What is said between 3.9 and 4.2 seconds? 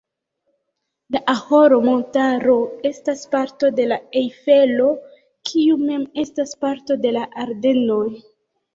la